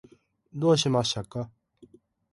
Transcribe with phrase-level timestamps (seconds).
[0.51, 1.51] どうしましたか？